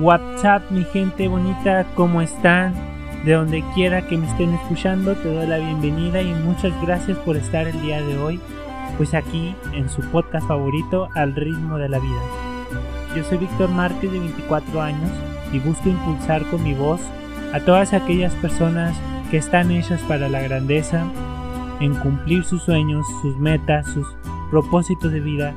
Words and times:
WhatsApp, 0.00 0.70
mi 0.70 0.84
gente 0.84 1.26
bonita, 1.26 1.86
¿cómo 1.94 2.20
están? 2.20 2.74
De 3.24 3.32
donde 3.32 3.64
quiera 3.74 4.06
que 4.06 4.18
me 4.18 4.26
estén 4.26 4.52
escuchando, 4.52 5.14
te 5.14 5.32
doy 5.32 5.46
la 5.46 5.58
bienvenida 5.58 6.20
y 6.20 6.34
muchas 6.34 6.72
gracias 6.82 7.16
por 7.18 7.36
estar 7.36 7.66
el 7.66 7.80
día 7.80 8.02
de 8.02 8.18
hoy, 8.18 8.38
pues 8.98 9.14
aquí 9.14 9.54
en 9.72 9.88
su 9.88 10.02
podcast 10.10 10.46
favorito, 10.46 11.08
Al 11.14 11.34
ritmo 11.34 11.78
de 11.78 11.88
la 11.88 11.98
vida. 11.98 12.20
Yo 13.16 13.24
soy 13.24 13.38
Víctor 13.38 13.70
Márquez 13.70 14.12
de 14.12 14.18
24 14.18 14.82
años 14.82 15.10
y 15.52 15.60
busco 15.60 15.88
impulsar 15.88 16.44
con 16.50 16.62
mi 16.62 16.74
voz 16.74 17.00
a 17.54 17.60
todas 17.60 17.94
aquellas 17.94 18.34
personas 18.34 18.94
que 19.30 19.38
están 19.38 19.70
hechas 19.70 20.00
para 20.02 20.28
la 20.28 20.42
grandeza, 20.42 21.04
en 21.80 21.94
cumplir 21.94 22.44
sus 22.44 22.62
sueños, 22.62 23.06
sus 23.22 23.36
metas, 23.38 23.86
sus 23.86 24.06
propósitos 24.50 25.10
de 25.10 25.20
vida. 25.20 25.54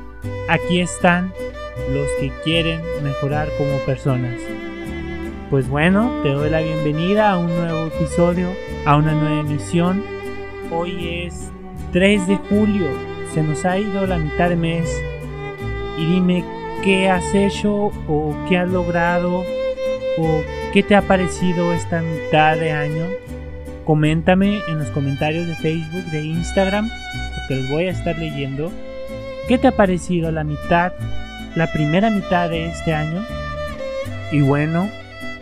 Aquí 0.48 0.80
están 0.80 1.32
los 1.90 2.06
que 2.20 2.30
quieren 2.44 2.80
mejorar 3.02 3.48
como 3.58 3.78
personas. 3.86 4.40
Pues 5.50 5.68
bueno, 5.68 6.12
te 6.22 6.30
doy 6.30 6.48
la 6.48 6.60
bienvenida 6.60 7.30
a 7.30 7.38
un 7.38 7.48
nuevo 7.48 7.86
episodio, 7.86 8.48
a 8.86 8.96
una 8.96 9.12
nueva 9.12 9.40
emisión. 9.40 10.04
Hoy 10.70 11.24
es 11.24 11.50
3 11.92 12.28
de 12.28 12.36
julio, 12.36 12.86
se 13.34 13.42
nos 13.42 13.64
ha 13.64 13.78
ido 13.78 14.06
la 14.06 14.18
mitad 14.18 14.48
de 14.48 14.56
mes 14.56 14.88
y 15.98 16.06
dime 16.06 16.44
qué 16.84 17.08
has 17.08 17.34
hecho 17.34 17.90
o 18.08 18.36
qué 18.48 18.58
has 18.58 18.68
logrado 18.68 19.44
o 20.18 20.42
qué 20.72 20.82
te 20.82 20.94
ha 20.94 21.02
parecido 21.02 21.72
esta 21.72 22.00
mitad 22.00 22.56
de 22.56 22.72
año. 22.72 23.06
Coméntame 23.84 24.60
en 24.68 24.78
los 24.78 24.88
comentarios 24.90 25.48
de 25.48 25.56
Facebook, 25.56 26.04
de 26.12 26.24
Instagram, 26.24 26.88
porque 26.88 27.60
los 27.60 27.70
voy 27.70 27.84
a 27.86 27.90
estar 27.90 28.16
leyendo. 28.16 28.70
¿Qué 29.48 29.58
te 29.58 29.66
ha 29.66 29.72
parecido 29.72 30.30
la 30.30 30.44
mitad 30.44 30.92
la 31.56 31.72
primera 31.72 32.10
mitad 32.10 32.48
de 32.48 32.66
este 32.66 32.94
año. 32.94 33.22
Y 34.30 34.40
bueno, 34.40 34.88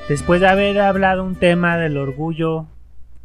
después 0.09 0.41
de 0.41 0.49
haber 0.49 0.81
hablado 0.81 1.25
un 1.25 1.35
tema 1.35 1.77
del 1.77 1.97
orgullo 1.97 2.67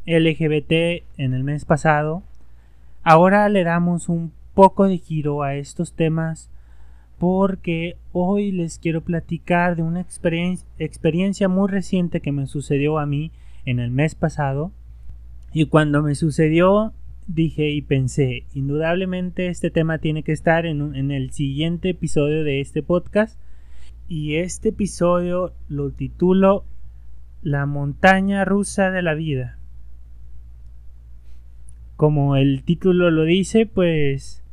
LGBT 0.05 1.03
en 1.17 1.33
el 1.33 1.43
mes 1.43 1.65
pasado, 1.65 2.23
ahora 3.03 3.47
le 3.49 3.63
damos 3.63 4.09
un 4.09 4.33
poco 4.53 4.87
de 4.87 4.97
giro 4.97 5.43
a 5.43 5.55
estos 5.55 5.93
temas 5.93 6.49
porque 7.17 7.95
hoy 8.11 8.51
les 8.51 8.79
quiero 8.79 9.01
platicar 9.01 9.77
de 9.77 9.83
una 9.83 10.01
experiencia, 10.01 11.47
muy 11.47 11.69
reciente 11.69 12.19
que 12.19 12.33
me 12.33 12.47
sucedió 12.47 12.99
a 12.99 13.05
mí 13.05 13.31
en 13.65 13.79
el 13.79 13.91
mes 13.91 14.13
pasado. 14.13 14.71
Y 15.53 15.67
cuando 15.67 16.01
me 16.01 16.15
sucedió 16.15 16.91
dije 17.27 17.69
y 17.69 17.81
pensé, 17.81 18.45
indudablemente 18.53 19.47
este 19.47 19.71
tema 19.71 19.97
tiene 19.97 20.23
que 20.23 20.31
estar 20.31 20.65
en, 20.65 20.95
en, 20.95 21.11
el 21.11 21.31
siguiente 21.31 21.89
episodio 21.89 22.43
de 22.43 22.61
este 22.61 22.83
podcast. 22.83 23.39
Y 24.07 24.35
este 24.35 24.69
episodio 24.69 25.53
lo 25.69 25.91
titulo 25.91 26.65
La 27.41 27.65
montaña 27.65 28.45
rusa 28.45 28.91
de 28.91 29.01
la 29.01 29.13
vida. 29.13 29.57
Como 31.95 32.35
el 32.35 32.63
título 32.63 33.09
lo 33.11 33.23
dice, 33.23 33.65
pues... 33.65 34.43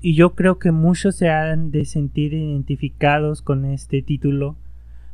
Y 0.00 0.14
yo 0.14 0.34
creo 0.34 0.58
que 0.58 0.72
muchos 0.72 1.16
se 1.16 1.28
han 1.28 1.70
de 1.70 1.84
sentir 1.84 2.32
identificados 2.32 3.42
con 3.42 3.66
este 3.66 4.00
título. 4.00 4.56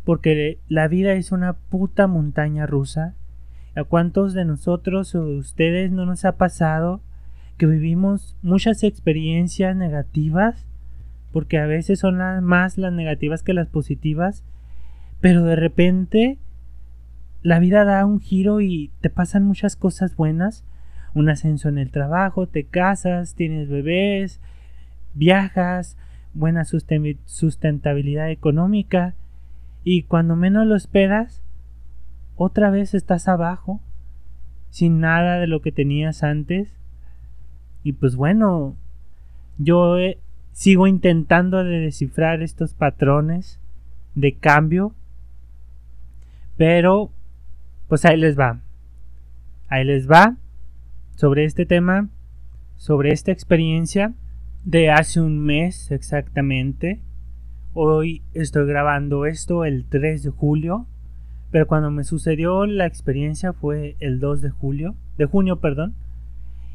Porque 0.04 0.58
la 0.68 0.86
vida 0.86 1.14
es 1.14 1.32
una 1.32 1.54
puta 1.54 2.06
montaña 2.06 2.66
rusa 2.66 3.15
¿A 3.76 3.84
cuántos 3.84 4.32
de 4.32 4.46
nosotros 4.46 5.14
o 5.14 5.26
de 5.26 5.36
ustedes 5.36 5.92
no 5.92 6.06
nos 6.06 6.24
ha 6.24 6.38
pasado 6.38 7.02
que 7.58 7.66
vivimos 7.66 8.34
muchas 8.40 8.82
experiencias 8.82 9.76
negativas? 9.76 10.66
Porque 11.30 11.58
a 11.58 11.66
veces 11.66 11.98
son 11.98 12.16
más 12.42 12.78
las 12.78 12.94
negativas 12.94 13.42
que 13.42 13.52
las 13.52 13.68
positivas. 13.68 14.44
Pero 15.20 15.44
de 15.44 15.56
repente 15.56 16.38
la 17.42 17.58
vida 17.58 17.84
da 17.84 18.06
un 18.06 18.18
giro 18.18 18.62
y 18.62 18.90
te 19.02 19.10
pasan 19.10 19.44
muchas 19.44 19.76
cosas 19.76 20.16
buenas. 20.16 20.64
Un 21.12 21.28
ascenso 21.28 21.68
en 21.68 21.76
el 21.76 21.90
trabajo, 21.90 22.46
te 22.46 22.64
casas, 22.64 23.34
tienes 23.34 23.68
bebés, 23.68 24.40
viajas, 25.12 25.98
buena 26.32 26.64
sustentabilidad 26.64 28.30
económica. 28.30 29.14
Y 29.84 30.04
cuando 30.04 30.34
menos 30.34 30.66
lo 30.66 30.76
esperas, 30.76 31.42
otra 32.36 32.70
vez 32.70 32.94
estás 32.94 33.28
abajo, 33.28 33.80
sin 34.70 35.00
nada 35.00 35.38
de 35.38 35.46
lo 35.46 35.62
que 35.62 35.72
tenías 35.72 36.22
antes. 36.22 36.78
Y 37.82 37.94
pues 37.94 38.14
bueno, 38.14 38.76
yo 39.58 39.96
sigo 40.52 40.86
intentando 40.86 41.64
de 41.64 41.80
descifrar 41.80 42.42
estos 42.42 42.74
patrones 42.74 43.58
de 44.14 44.36
cambio. 44.36 44.94
Pero, 46.56 47.10
pues 47.88 48.04
ahí 48.04 48.16
les 48.16 48.38
va. 48.38 48.60
Ahí 49.68 49.84
les 49.84 50.08
va 50.10 50.36
sobre 51.14 51.44
este 51.44 51.64
tema, 51.64 52.08
sobre 52.76 53.12
esta 53.12 53.32
experiencia 53.32 54.12
de 54.64 54.90
hace 54.90 55.20
un 55.20 55.38
mes 55.38 55.90
exactamente. 55.90 57.00
Hoy 57.72 58.22
estoy 58.34 58.66
grabando 58.66 59.26
esto 59.26 59.64
el 59.64 59.86
3 59.86 60.22
de 60.22 60.30
julio 60.30 60.86
pero 61.56 61.66
cuando 61.66 61.90
me 61.90 62.04
sucedió 62.04 62.66
la 62.66 62.84
experiencia 62.84 63.54
fue 63.54 63.96
el 63.98 64.20
2 64.20 64.42
de 64.42 64.50
julio, 64.50 64.94
de 65.16 65.24
junio, 65.24 65.58
perdón. 65.58 65.94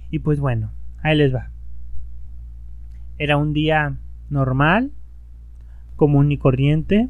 Y 0.10 0.18
pues 0.18 0.40
bueno, 0.40 0.72
ahí 1.04 1.16
les 1.16 1.32
va. 1.32 1.52
Era 3.20 3.38
un 3.38 3.54
día 3.54 4.00
normal, 4.32 4.90
común 5.98 6.32
y 6.32 6.40
corriente. 6.40 7.10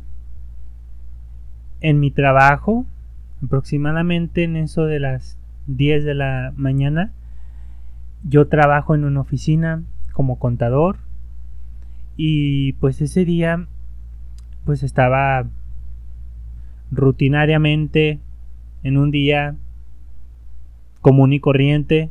En 1.79 2.01
mi 2.01 2.11
trabajo, 2.11 2.85
aproximadamente 3.41 4.43
en 4.43 4.57
eso 4.57 4.83
de 4.83 4.99
las 4.99 5.37
10 5.67 6.03
de 6.03 6.13
la 6.13 6.51
mañana, 6.57 7.13
yo 8.25 8.49
trabajo 8.49 8.95
en 8.95 9.05
una 9.05 9.21
oficina 9.21 9.81
como 10.11 10.39
contador. 10.39 10.97
Y 12.17 12.73
pues 12.81 12.99
ese 12.99 13.23
día, 13.23 13.65
pues 14.65 14.83
estaba 14.83 15.45
rutinariamente 16.91 18.19
en 18.83 18.97
un 18.97 19.11
día 19.11 19.55
común 21.01 21.33
y 21.33 21.39
corriente 21.39 22.09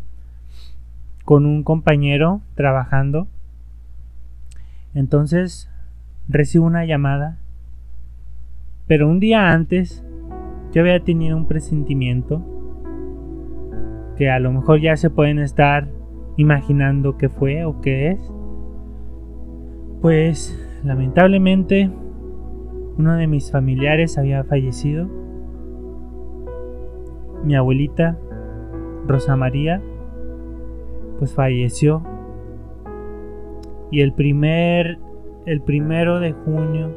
con 1.24 1.46
un 1.46 1.62
compañero 1.62 2.40
trabajando. 2.54 3.28
Entonces 4.94 5.70
recibo 6.28 6.66
una 6.66 6.84
llamada, 6.84 7.38
pero 8.86 9.08
un 9.08 9.20
día 9.20 9.52
antes 9.52 10.04
yo 10.72 10.82
había 10.82 11.00
tenido 11.00 11.36
un 11.36 11.46
presentimiento 11.46 12.44
que 14.16 14.30
a 14.30 14.38
lo 14.38 14.52
mejor 14.52 14.80
ya 14.80 14.96
se 14.96 15.10
pueden 15.10 15.38
estar 15.38 15.88
imaginando 16.36 17.16
qué 17.16 17.28
fue 17.28 17.64
o 17.64 17.80
qué 17.80 18.10
es. 18.10 18.20
Pues 20.00 20.58
lamentablemente 20.84 21.90
uno 23.00 23.16
de 23.16 23.26
mis 23.26 23.50
familiares 23.50 24.18
había 24.18 24.44
fallecido. 24.44 25.08
Mi 27.44 27.56
abuelita, 27.56 28.18
Rosa 29.06 29.36
María, 29.36 29.80
pues 31.18 31.34
falleció. 31.34 32.02
Y 33.90 34.02
el 34.02 34.12
primer, 34.12 34.98
el 35.46 35.62
primero 35.62 36.20
de 36.20 36.32
junio, 36.32 36.90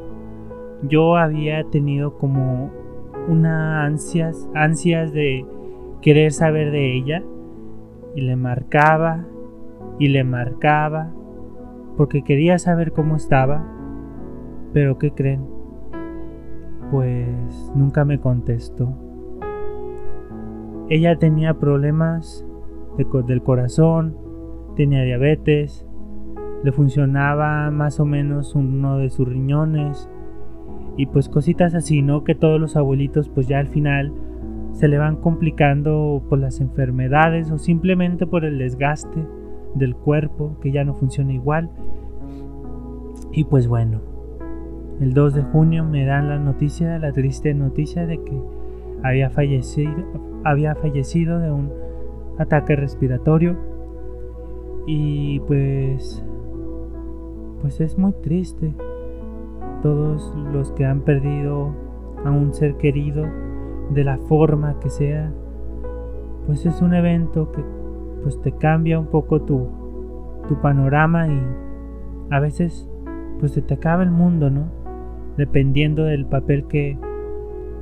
yo 0.82 1.16
había 1.16 1.64
tenido 1.70 2.18
como 2.18 2.70
una 3.26 3.84
ansias, 3.84 4.46
ansias 4.54 5.10
de 5.14 5.46
querer 6.02 6.32
saber 6.32 6.70
de 6.70 6.96
ella. 6.96 7.22
Y 8.14 8.20
le 8.20 8.36
marcaba 8.36 9.24
y 9.98 10.08
le 10.08 10.22
marcaba 10.22 11.12
porque 11.96 12.22
quería 12.22 12.58
saber 12.58 12.92
cómo 12.92 13.16
estaba. 13.16 13.64
Pero 14.74 14.98
¿qué 14.98 15.10
creen? 15.10 15.53
Pues 16.90 17.72
nunca 17.74 18.04
me 18.04 18.20
contestó. 18.20 18.92
Ella 20.88 21.18
tenía 21.18 21.54
problemas 21.54 22.46
del 23.26 23.42
corazón, 23.42 24.16
tenía 24.76 25.02
diabetes, 25.02 25.86
le 26.62 26.72
funcionaba 26.72 27.70
más 27.70 28.00
o 28.00 28.04
menos 28.04 28.54
uno 28.54 28.98
de 28.98 29.10
sus 29.10 29.28
riñones 29.28 30.08
y 30.96 31.06
pues 31.06 31.28
cositas 31.28 31.74
así, 31.74 32.02
¿no? 32.02 32.24
Que 32.24 32.34
todos 32.34 32.60
los 32.60 32.76
abuelitos 32.76 33.28
pues 33.28 33.48
ya 33.48 33.58
al 33.58 33.68
final 33.68 34.12
se 34.72 34.88
le 34.88 34.98
van 34.98 35.16
complicando 35.16 36.22
por 36.28 36.38
las 36.38 36.60
enfermedades 36.60 37.50
o 37.50 37.58
simplemente 37.58 38.26
por 38.26 38.44
el 38.44 38.58
desgaste 38.58 39.24
del 39.74 39.94
cuerpo 39.96 40.56
que 40.60 40.72
ya 40.72 40.84
no 40.84 40.94
funciona 40.94 41.32
igual. 41.32 41.70
Y 43.32 43.44
pues 43.44 43.66
bueno, 43.66 44.00
el 45.00 45.12
2 45.12 45.34
de 45.34 45.42
junio 45.42 45.84
me 45.84 46.04
dan 46.04 46.28
la 46.28 46.38
noticia, 46.38 46.98
la 46.98 47.12
triste 47.12 47.52
noticia 47.54 48.06
de 48.06 48.22
que 48.22 48.40
había 49.02 49.30
fallecido, 49.30 49.92
había 50.44 50.74
fallecido 50.74 51.38
de 51.38 51.50
un 51.50 51.72
ataque 52.38 52.76
respiratorio 52.76 53.56
y 54.86 55.40
pues 55.40 56.24
pues 57.60 57.80
es 57.80 57.96
muy 57.96 58.12
triste 58.22 58.74
todos 59.82 60.34
los 60.52 60.72
que 60.72 60.84
han 60.84 61.00
perdido 61.00 61.74
a 62.24 62.30
un 62.30 62.52
ser 62.52 62.76
querido 62.76 63.26
de 63.90 64.04
la 64.04 64.18
forma 64.18 64.78
que 64.80 64.90
sea, 64.90 65.32
pues 66.46 66.64
es 66.66 66.80
un 66.82 66.94
evento 66.94 67.52
que 67.52 67.64
pues 68.22 68.40
te 68.40 68.52
cambia 68.52 68.98
un 68.98 69.06
poco 69.06 69.42
tu, 69.42 69.68
tu 70.48 70.60
panorama 70.60 71.28
y 71.28 71.40
a 72.30 72.40
veces 72.40 72.88
pues 73.40 73.52
se 73.52 73.62
te 73.62 73.74
acaba 73.74 74.02
el 74.02 74.10
mundo, 74.10 74.50
¿no? 74.50 74.83
Dependiendo 75.36 76.04
del 76.04 76.26
papel 76.26 76.66
que, 76.66 76.98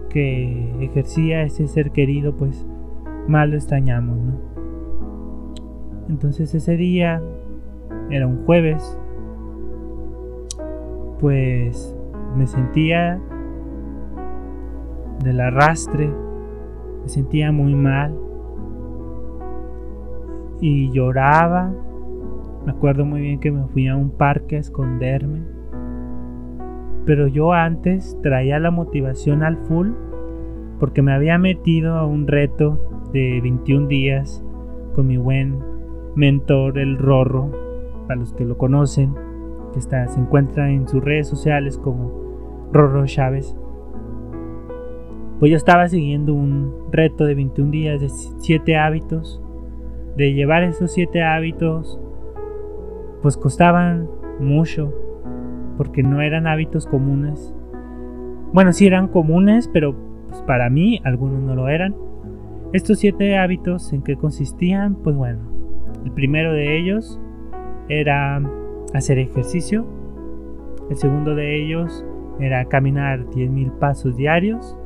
que 0.09 0.75
ejercía 0.81 1.43
ese 1.43 1.67
ser 1.69 1.91
querido, 1.91 2.37
pues 2.37 2.67
mal 3.29 3.51
lo 3.51 3.57
extrañamos, 3.57 4.19
¿no? 4.19 4.53
Entonces 6.09 6.55
ese 6.55 6.77
día 6.77 7.23
era 8.11 8.27
un 8.27 8.45
jueves, 8.45 8.99
pues 11.21 11.97
me 12.37 12.47
sentía 12.47 13.21
del 15.23 15.41
arrastre, 15.41 16.11
me 17.03 17.09
sentía 17.09 17.53
muy 17.53 17.75
mal 17.75 18.15
y 20.61 20.91
lloraba. 20.91 21.73
Me 22.65 22.73
acuerdo 22.73 23.05
muy 23.05 23.21
bien 23.21 23.41
que 23.41 23.51
me 23.51 23.67
fui 23.69 23.89
a 23.89 23.97
un 23.97 24.11
parque 24.11 24.57
a 24.57 24.61
esconderme. 24.61 25.52
Pero 27.05 27.27
yo 27.27 27.53
antes 27.53 28.17
traía 28.23 28.59
la 28.59 28.71
motivación 28.71 29.43
al 29.43 29.57
full 29.57 29.91
porque 30.79 31.03
me 31.03 31.13
había 31.13 31.39
metido 31.39 31.97
a 31.97 32.07
un 32.07 32.27
reto 32.27 33.09
de 33.13 33.41
21 33.41 33.87
días 33.87 34.45
con 34.95 35.07
mi 35.07 35.17
buen 35.17 35.59
mentor, 36.15 36.79
el 36.79 36.99
Rorro, 36.99 37.51
para 38.07 38.21
los 38.21 38.33
que 38.33 38.45
lo 38.45 38.59
conocen, 38.59 39.15
que 39.73 39.79
está, 39.79 40.07
se 40.09 40.21
encuentra 40.21 40.71
en 40.71 40.89
sus 40.89 41.03
redes 41.03 41.29
sociales 41.29 41.79
como 41.79 42.69
Rorro 42.73 43.07
Chávez. 43.07 43.57
Pues 45.39 45.51
yo 45.51 45.57
estaba 45.57 45.89
siguiendo 45.89 46.35
un 46.35 46.73
reto 46.93 47.25
de 47.25 47.35
21 47.35 47.71
días 47.71 48.01
de 48.01 48.09
7 48.09 48.77
hábitos. 48.77 49.43
De 50.17 50.35
llevar 50.35 50.63
esos 50.63 50.93
7 50.93 51.23
hábitos, 51.23 51.99
pues 53.23 53.37
costaban 53.37 54.09
mucho, 54.41 54.93
porque 55.77 56.03
no 56.03 56.21
eran 56.21 56.47
hábitos 56.47 56.87
comunes. 56.87 57.55
Bueno, 58.53 58.73
sí 58.73 58.87
eran 58.87 59.09
comunes, 59.09 59.69
pero 59.73 59.95
pues 60.29 60.43
para 60.43 60.69
mí 60.71 61.01
algunos 61.05 61.43
no 61.43 61.55
lo 61.55 61.69
eran. 61.69 61.95
Estos 62.73 62.99
7 62.99 63.37
hábitos, 63.39 63.93
¿en 63.93 64.03
qué 64.03 64.17
consistían? 64.17 64.95
Pues 64.97 65.17
bueno, 65.17 65.41
el 66.05 66.11
primero 66.13 66.53
de 66.53 66.79
ellos 66.79 67.21
era 67.89 68.41
hacer 68.95 69.19
ejercicio. 69.19 69.87
El 70.91 70.97
segundo 70.97 71.35
de 71.35 71.63
ellos 71.63 72.05
era 72.41 72.65
caminar 72.67 73.27
10.000 73.27 73.79
pasos 73.79 74.17
diarios. 74.17 74.77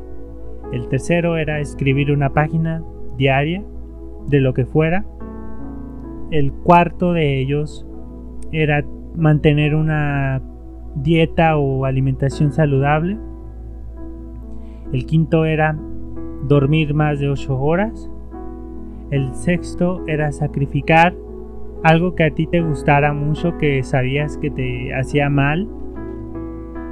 El 0.73 0.89
tercero 0.89 1.37
era 1.37 1.61
escribir 1.61 2.11
una 2.13 2.31
página 2.31 2.83
diaria 3.17 3.65
de 4.29 4.41
lo 4.41 4.53
que 4.53 4.67
fuera. 4.67 5.05
El 6.31 6.53
cuarto 6.53 7.13
de 7.13 7.41
ellos 7.41 7.87
era 8.53 8.85
mantener 9.15 9.75
una 9.75 10.43
dieta 10.97 11.57
o 11.57 11.85
alimentación 11.85 12.53
saludable. 12.53 13.19
El 14.93 15.07
quinto 15.07 15.45
era 15.45 15.77
dormir 16.49 16.95
más 16.95 17.21
de 17.21 17.29
8 17.29 17.59
horas. 17.59 18.11
El 19.11 19.35
sexto 19.35 20.03
era 20.07 20.33
sacrificar 20.33 21.15
algo 21.85 22.15
que 22.15 22.25
a 22.25 22.31
ti 22.31 22.47
te 22.47 22.61
gustara 22.61 23.13
mucho, 23.13 23.59
que 23.59 23.83
sabías 23.83 24.39
que 24.39 24.51
te 24.51 24.95
hacía 24.95 25.29
mal. 25.29 25.69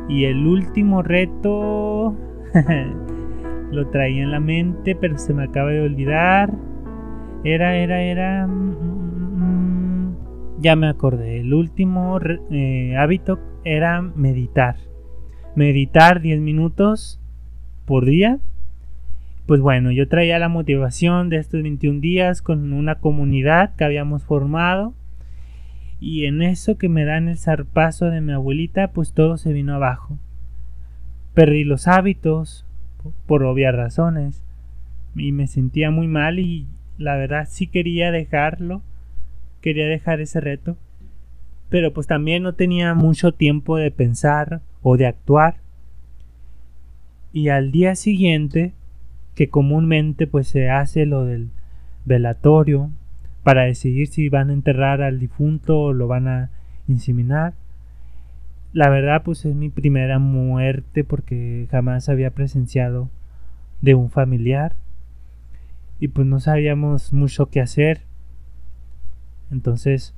Y 0.09 0.25
el 0.25 0.47
último 0.47 1.03
reto 1.03 2.15
lo 3.71 3.89
traía 3.89 4.23
en 4.23 4.31
la 4.31 4.41
mente, 4.41 4.95
pero 4.95 5.19
se 5.19 5.33
me 5.33 5.45
acaba 5.45 5.71
de 5.71 5.81
olvidar. 5.81 6.53
Era, 7.43 7.77
era, 7.77 8.03
era... 8.03 8.47
Mm, 8.47 8.71
mm, 8.71 9.39
mm, 9.39 10.17
ya 10.61 10.77
me 10.77 10.89
acordé. 10.89 11.41
El 11.41 11.55
último 11.55 12.19
eh, 12.51 12.97
hábito 12.97 13.39
era 13.65 14.03
meditar. 14.03 14.77
Meditar 15.55 16.21
10 16.21 16.41
minutos 16.41 17.21
por 17.87 18.05
día 18.05 18.41
pues 19.47 19.61
bueno, 19.61 19.91
yo 19.91 20.09
traía 20.09 20.39
la 20.39 20.49
motivación 20.49 21.29
de 21.29 21.37
estos 21.37 21.63
21 21.63 22.01
días 22.01 22.41
con 22.41 22.73
una 22.73 22.95
comunidad 22.97 23.75
que 23.77 23.85
habíamos 23.85 24.25
formado. 24.25 24.95
Y 26.01 26.25
en 26.25 26.43
eso 26.43 26.79
que 26.79 26.89
me 26.89 27.05
dan 27.05 27.29
el 27.29 27.37
zarpazo 27.37 28.07
de 28.07 28.21
mi 28.21 28.33
abuelita, 28.33 28.89
pues 28.89 29.13
todo 29.13 29.37
se 29.37 29.53
vino 29.53 29.75
abajo. 29.75 30.19
Perdí 31.35 31.65
los 31.65 31.89
hábitos, 31.89 32.65
por 33.27 33.43
obvias 33.43 33.75
razones. 33.75 34.43
Y 35.15 35.33
me 35.33 35.47
sentía 35.47 35.91
muy 35.91 36.09
mal 36.09 36.39
y 36.39 36.67
la 36.97 37.17
verdad 37.17 37.47
sí 37.49 37.67
quería 37.67 38.11
dejarlo. 38.11 38.83
Quería 39.61 39.87
dejar 39.87 40.21
ese 40.21 40.41
reto. 40.41 40.79
Pero 41.75 41.93
pues 41.93 42.07
también 42.07 42.45
no 42.45 42.55
tenía 42.55 42.95
mucho 42.95 43.33
tiempo 43.33 43.77
de 43.77 43.91
pensar 43.91 44.61
o 44.81 44.97
de 44.97 45.09
actuar. 45.09 45.57
Y 47.33 47.49
al 47.49 47.73
día 47.73 47.97
siguiente 47.97 48.75
que 49.35 49.49
comúnmente 49.49 50.29
pues 50.29 50.47
se 50.47 50.71
hace 50.71 51.05
lo 51.05 51.25
del 51.25 51.51
velatorio 52.05 52.93
para 53.43 53.65
decidir 53.65 54.07
si 54.07 54.29
van 54.29 54.51
a 54.51 54.53
enterrar 54.53 55.03
al 55.03 55.19
difunto 55.19 55.81
o 55.81 55.93
lo 55.93 56.07
van 56.07 56.29
a 56.29 56.51
inseminar. 56.87 57.55
La 58.73 58.89
verdad 58.89 59.25
pues 59.25 59.45
es 59.45 59.57
mi 59.57 59.69
primera 59.69 60.21
muerte 60.21 61.03
porque 61.03 61.67
jamás 61.73 62.09
había 62.09 62.31
presenciado 62.31 63.11
de 63.81 63.97
un 63.97 64.11
familiar 64.11 64.77
y 65.99 66.07
pues 66.07 66.25
no 66.25 66.39
sabíamos 66.39 67.13
mucho 67.13 67.47
qué 67.47 67.61
hacer. 67.61 68.03
Entonces 69.51 70.15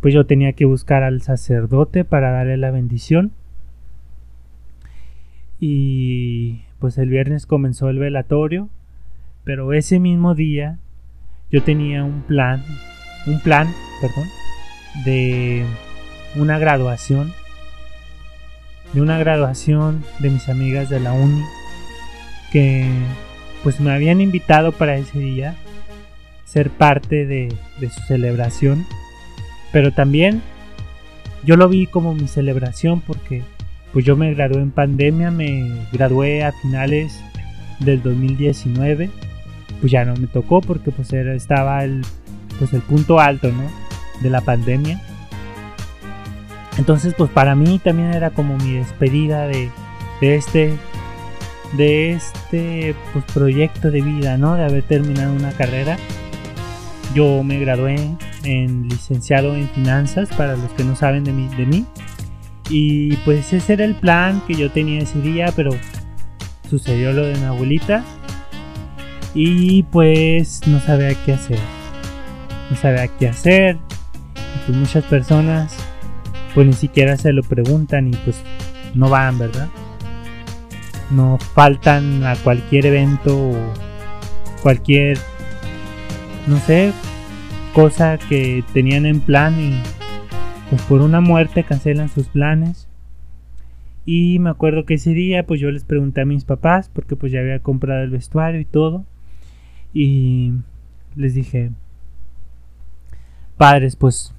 pues 0.00 0.14
yo 0.14 0.26
tenía 0.26 0.52
que 0.54 0.64
buscar 0.64 1.02
al 1.02 1.22
sacerdote 1.22 2.04
para 2.04 2.30
darle 2.30 2.56
la 2.56 2.70
bendición. 2.70 3.32
Y 5.58 6.62
pues 6.78 6.96
el 6.96 7.10
viernes 7.10 7.46
comenzó 7.46 7.90
el 7.90 7.98
velatorio, 7.98 8.70
pero 9.44 9.72
ese 9.74 9.98
mismo 9.98 10.34
día 10.34 10.78
yo 11.50 11.62
tenía 11.62 12.04
un 12.04 12.22
plan, 12.22 12.62
un 13.26 13.40
plan, 13.40 13.68
perdón, 14.00 14.28
de 15.04 15.64
una 16.36 16.58
graduación, 16.58 17.32
de 18.94 19.02
una 19.02 19.18
graduación 19.18 20.02
de 20.20 20.30
mis 20.30 20.48
amigas 20.48 20.88
de 20.88 21.00
la 21.00 21.12
uni 21.12 21.42
que 22.50 22.88
pues 23.62 23.80
me 23.80 23.92
habían 23.92 24.20
invitado 24.20 24.72
para 24.72 24.96
ese 24.96 25.18
día 25.18 25.54
ser 26.44 26.70
parte 26.70 27.26
de, 27.26 27.54
de 27.78 27.90
su 27.90 28.00
celebración, 28.00 28.86
pero 29.72 29.92
también 29.92 30.42
yo 31.44 31.56
lo 31.56 31.68
vi 31.68 31.86
como 31.86 32.14
mi 32.14 32.28
celebración 32.28 33.00
porque 33.00 33.42
pues 33.92 34.04
yo 34.04 34.16
me 34.16 34.32
gradué 34.34 34.60
en 34.60 34.70
pandemia, 34.70 35.30
me 35.30 35.86
gradué 35.92 36.44
a 36.44 36.52
finales 36.52 37.20
del 37.80 38.02
2019, 38.02 39.10
pues 39.80 39.90
ya 39.90 40.04
no 40.04 40.14
me 40.14 40.26
tocó 40.26 40.60
porque 40.60 40.90
pues 40.90 41.12
era, 41.12 41.34
estaba 41.34 41.82
el, 41.84 42.02
pues 42.58 42.72
el 42.72 42.82
punto 42.82 43.18
alto, 43.18 43.48
¿no? 43.48 43.64
De 44.22 44.30
la 44.30 44.42
pandemia. 44.42 45.00
Entonces 46.78 47.14
pues 47.16 47.30
para 47.30 47.54
mí 47.54 47.80
también 47.82 48.12
era 48.12 48.30
como 48.30 48.56
mi 48.58 48.74
despedida 48.74 49.46
de, 49.46 49.70
de 50.20 50.36
este 50.36 50.76
de 51.76 52.12
este 52.12 52.94
pues, 53.12 53.24
proyecto 53.32 53.90
de 53.90 54.02
vida, 54.02 54.36
¿no? 54.36 54.56
De 54.56 54.64
haber 54.64 54.82
terminado 54.82 55.32
una 55.32 55.52
carrera. 55.52 55.96
Yo 57.14 57.42
me 57.42 57.58
gradué 57.58 57.96
en 58.44 58.88
licenciado 58.88 59.54
en 59.54 59.68
finanzas, 59.70 60.28
para 60.30 60.56
los 60.56 60.70
que 60.72 60.84
no 60.84 60.96
saben 60.96 61.24
de 61.24 61.32
mí, 61.32 61.48
de 61.56 61.66
mí. 61.66 61.86
Y 62.68 63.16
pues 63.18 63.52
ese 63.52 63.72
era 63.72 63.84
el 63.84 63.94
plan 63.94 64.42
que 64.46 64.54
yo 64.54 64.70
tenía 64.70 65.00
ese 65.00 65.20
día, 65.20 65.52
pero 65.54 65.70
sucedió 66.68 67.12
lo 67.12 67.22
de 67.22 67.34
mi 67.36 67.44
abuelita. 67.44 68.04
Y 69.34 69.84
pues 69.84 70.66
no 70.66 70.80
sabía 70.80 71.14
qué 71.24 71.32
hacer. 71.32 71.58
No 72.70 72.76
sabía 72.76 73.08
qué 73.08 73.28
hacer. 73.28 73.76
Y 73.76 74.66
pues 74.66 74.78
muchas 74.78 75.04
personas 75.04 75.76
pues 76.54 76.66
ni 76.66 76.72
siquiera 76.72 77.16
se 77.16 77.32
lo 77.32 77.42
preguntan 77.42 78.08
y 78.08 78.16
pues 78.16 78.40
no 78.94 79.08
van, 79.08 79.38
¿verdad? 79.38 79.68
No 81.10 81.38
faltan 81.54 82.24
a 82.24 82.36
cualquier 82.36 82.86
evento 82.86 83.36
o 83.36 83.72
cualquier, 84.62 85.18
no 86.46 86.58
sé, 86.60 86.92
cosa 87.74 88.18
que 88.18 88.64
tenían 88.72 89.06
en 89.06 89.20
plan 89.20 89.54
y 89.60 89.72
pues 90.68 90.82
por 90.82 91.00
una 91.00 91.20
muerte 91.20 91.64
cancelan 91.64 92.08
sus 92.08 92.28
planes. 92.28 92.88
Y 94.04 94.38
me 94.38 94.50
acuerdo 94.50 94.86
que 94.86 94.94
ese 94.94 95.12
día 95.12 95.46
pues 95.46 95.60
yo 95.60 95.70
les 95.70 95.84
pregunté 95.84 96.22
a 96.22 96.26
mis 96.26 96.44
papás 96.44 96.90
porque 96.92 97.16
pues 97.16 97.32
ya 97.32 97.40
había 97.40 97.60
comprado 97.60 98.02
el 98.02 98.10
vestuario 98.10 98.60
y 98.60 98.64
todo. 98.64 99.04
Y 99.92 100.52
les 101.16 101.34
dije, 101.34 101.70
padres, 103.56 103.96
pues 103.96 104.34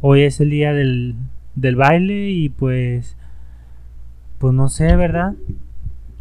hoy 0.00 0.22
es 0.22 0.40
el 0.40 0.50
día 0.50 0.72
del, 0.72 1.14
del 1.54 1.76
baile 1.76 2.30
y 2.30 2.48
pues, 2.48 3.16
pues 4.38 4.54
no 4.54 4.68
sé, 4.68 4.94
¿verdad? 4.96 5.34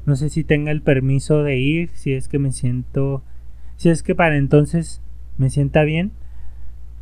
No 0.06 0.16
sé 0.16 0.30
si 0.30 0.44
tenga 0.44 0.72
el 0.72 0.82
permiso 0.82 1.44
de 1.44 1.58
ir, 1.58 1.90
si 1.94 2.14
es 2.14 2.28
que 2.28 2.40
me 2.40 2.52
siento, 2.52 3.24
si 3.76 3.90
es 3.90 4.04
que 4.04 4.16
para 4.16 4.38
entonces 4.38 5.02
me 5.38 5.50
sienta 5.50 5.84
bien, 5.84 6.12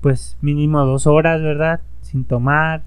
pues 0.04 0.38
mínimo 0.42 0.86
dos 0.86 1.08
horas, 1.08 1.42
¿verdad? 1.42 1.82
Sin 2.02 2.26
tomar, 2.26 2.84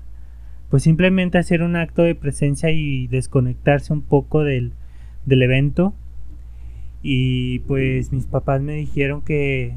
pues 0.70 0.82
simplemente 0.82 1.38
hacer 1.38 1.62
un 1.62 1.74
acto 1.74 2.02
de 2.02 2.14
presencia 2.14 2.70
y 2.70 3.06
desconectarse 3.08 3.92
un 3.94 4.02
poco 4.02 4.44
del, 4.44 4.74
del 5.24 5.42
evento. 5.42 5.94
Y 7.02 7.60
pues 7.60 8.12
mis 8.12 8.26
papás 8.26 8.60
me 8.60 8.74
dijeron 8.74 9.22
que 9.22 9.74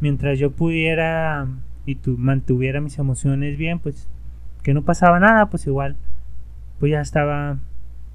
mientras 0.00 0.38
yo 0.38 0.52
pudiera 0.52 1.46
y 1.84 1.96
tu, 1.96 2.16
mantuviera 2.16 2.80
mis 2.80 2.98
emociones 2.98 3.58
bien, 3.58 3.78
pues 3.78 4.08
que 4.62 4.72
no 4.72 4.82
pasaba 4.82 5.20
nada, 5.20 5.50
pues 5.50 5.66
igual, 5.66 5.96
pues 6.80 6.92
ya 6.92 7.02
estaba 7.02 7.58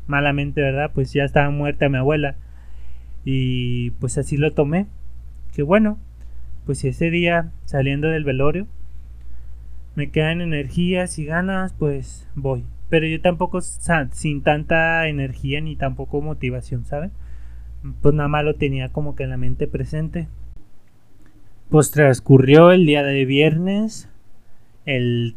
malamente, 0.07 0.61
¿verdad? 0.61 0.91
Pues 0.91 1.13
ya 1.13 1.23
estaba 1.23 1.51
muerta 1.51 1.87
mi 1.87 1.97
abuela. 1.97 2.35
Y 3.25 3.91
pues 3.91 4.17
así 4.17 4.37
lo 4.37 4.53
tomé. 4.53 4.87
Que 5.53 5.61
bueno, 5.63 5.99
pues 6.67 6.79
si 6.79 6.89
ese 6.89 7.09
día 7.09 7.51
saliendo 7.65 8.09
del 8.09 8.25
velorio 8.25 8.67
me 9.95 10.11
quedan 10.11 10.41
energías 10.41 11.17
y 11.17 11.25
ganas, 11.25 11.73
pues 11.73 12.27
voy. 12.35 12.65
Pero 12.89 13.07
yo 13.07 13.19
tampoco 13.21 13.61
sin 13.61 14.43
tanta 14.43 15.07
energía 15.07 15.59
ni 15.61 15.75
tampoco 15.75 16.21
motivación, 16.21 16.85
¿saben? 16.85 17.11
Pues 18.01 18.13
nada 18.13 18.29
más 18.29 18.43
lo 18.43 18.55
tenía 18.55 18.89
como 18.89 19.15
que 19.15 19.23
en 19.23 19.31
la 19.31 19.37
mente 19.37 19.67
presente. 19.67 20.27
Pues 21.69 21.89
transcurrió 21.89 22.71
el 22.71 22.85
día 22.85 23.01
de 23.01 23.25
viernes, 23.25 24.09
el 24.85 25.35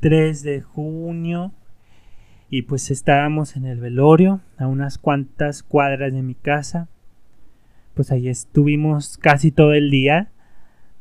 3 0.00 0.42
de 0.42 0.62
junio, 0.62 1.52
y 2.50 2.62
pues 2.62 2.90
estábamos 2.90 3.54
en 3.54 3.66
el 3.66 3.80
velorio, 3.80 4.40
a 4.56 4.66
unas 4.66 4.96
cuantas 4.96 5.62
cuadras 5.62 6.12
de 6.12 6.22
mi 6.22 6.34
casa. 6.34 6.88
Pues 7.94 8.10
ahí 8.10 8.28
estuvimos 8.28 9.18
casi 9.18 9.52
todo 9.52 9.74
el 9.74 9.90
día, 9.90 10.30